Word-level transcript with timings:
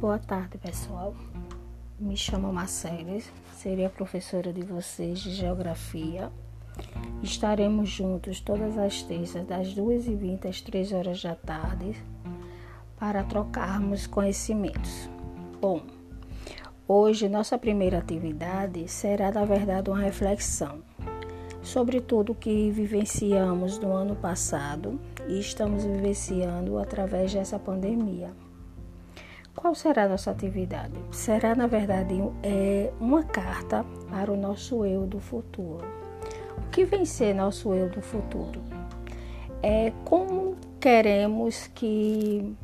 Boa 0.00 0.18
tarde, 0.18 0.58
pessoal. 0.58 1.14
Me 1.98 2.14
chamo 2.18 2.52
Marceles, 2.52 3.32
serei 3.54 3.86
a 3.86 3.88
professora 3.88 4.52
de 4.52 4.60
vocês 4.60 5.20
de 5.20 5.30
Geografia. 5.30 6.30
Estaremos 7.22 7.88
juntos 7.88 8.38
todas 8.38 8.76
as 8.76 9.02
terças, 9.02 9.46
das 9.46 9.68
2h20 9.74 10.50
às 10.50 10.60
3 10.60 10.92
horas 10.92 11.22
da 11.22 11.34
tarde, 11.34 11.96
para 12.98 13.24
trocarmos 13.24 14.06
conhecimentos. 14.06 15.08
Bom, 15.62 15.80
hoje 16.86 17.26
nossa 17.26 17.56
primeira 17.56 17.96
atividade 17.96 18.86
será, 18.88 19.32
na 19.32 19.46
verdade, 19.46 19.88
uma 19.88 20.00
reflexão 20.00 20.82
sobre 21.62 22.02
tudo 22.02 22.34
que 22.34 22.70
vivenciamos 22.70 23.78
no 23.78 23.94
ano 23.94 24.14
passado 24.14 25.00
e 25.26 25.40
estamos 25.40 25.84
vivenciando 25.84 26.78
através 26.78 27.32
dessa 27.32 27.58
pandemia. 27.58 28.30
Qual 29.56 29.74
será 29.74 30.04
a 30.04 30.08
nossa 30.08 30.30
atividade? 30.30 30.92
Será, 31.10 31.54
na 31.54 31.66
verdade, 31.66 32.14
é 32.42 32.92
uma 33.00 33.24
carta 33.24 33.86
para 34.10 34.30
o 34.30 34.36
nosso 34.36 34.84
eu 34.84 35.06
do 35.06 35.18
futuro. 35.18 35.82
O 36.58 36.70
que 36.70 36.84
vem 36.84 37.06
ser 37.06 37.34
nosso 37.34 37.72
eu 37.72 37.88
do 37.88 38.02
futuro? 38.02 38.60
É 39.62 39.94
como 40.04 40.56
queremos 40.78 41.68
que 41.68 42.54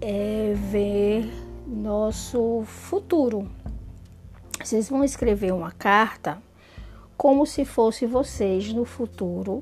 é, 0.00 0.54
ver 0.54 1.28
nosso 1.66 2.62
futuro. 2.64 3.50
Vocês 4.62 4.88
vão 4.88 5.02
escrever 5.02 5.52
uma 5.52 5.72
carta 5.72 6.38
como 7.16 7.44
se 7.44 7.64
fosse 7.64 8.06
vocês 8.06 8.72
no 8.72 8.84
futuro, 8.84 9.60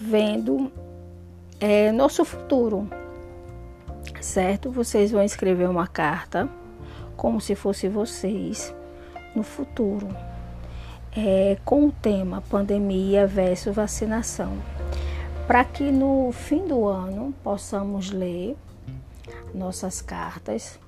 vendo 0.00 0.72
é, 1.60 1.92
nosso 1.92 2.24
futuro 2.24 2.88
certo? 4.24 4.70
Vocês 4.70 5.12
vão 5.12 5.22
escrever 5.22 5.68
uma 5.68 5.86
carta 5.86 6.48
como 7.16 7.40
se 7.40 7.54
fosse 7.54 7.88
vocês 7.88 8.74
no 9.36 9.42
futuro, 9.42 10.08
é, 11.16 11.58
com 11.64 11.86
o 11.86 11.92
tema 11.92 12.42
pandemia 12.48 13.26
versus 13.26 13.74
vacinação, 13.74 14.56
para 15.46 15.64
que 15.64 15.92
no 15.92 16.32
fim 16.32 16.66
do 16.66 16.86
ano 16.86 17.32
possamos 17.42 18.10
ler 18.10 18.56
nossas 19.54 20.00
cartas 20.00 20.80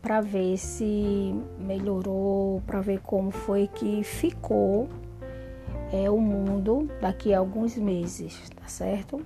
para 0.00 0.20
ver 0.20 0.56
se 0.58 1.34
melhorou, 1.58 2.62
para 2.66 2.80
ver 2.80 3.00
como 3.00 3.30
foi 3.30 3.66
que 3.66 4.04
ficou 4.04 4.88
é, 5.92 6.08
o 6.08 6.18
mundo 6.18 6.88
daqui 7.00 7.34
a 7.34 7.38
alguns 7.38 7.76
meses, 7.76 8.38
tá 8.50 8.68
certo? 8.68 9.20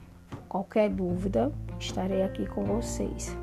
Qualquer 0.52 0.90
dúvida, 0.90 1.50
estarei 1.80 2.22
aqui 2.22 2.44
com 2.44 2.62
vocês. 2.62 3.34